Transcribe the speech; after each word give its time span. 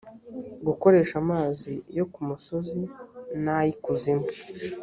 gukoresha 0.67 1.15
amazi 1.23 1.71
yo 1.97 2.05
ku 2.11 2.19
musozi 2.29 2.81
n 3.43 3.45
ay 3.57 3.67
ikuzimu 3.73 4.27